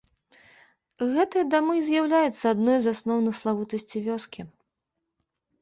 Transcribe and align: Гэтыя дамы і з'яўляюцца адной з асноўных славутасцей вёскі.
Гэтыя 1.17 1.45
дамы 1.53 1.73
і 1.79 1.83
з'яўляюцца 1.89 2.45
адной 2.53 2.79
з 2.87 2.95
асноўных 2.97 3.39
славутасцей 3.41 4.01
вёскі. 4.07 4.41